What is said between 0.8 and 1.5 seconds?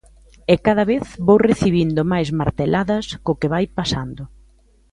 vez vou